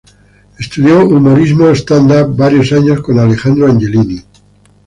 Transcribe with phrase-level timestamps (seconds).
[0.59, 4.19] Estudió humorismo stand up varios años con Alejandro Angelini.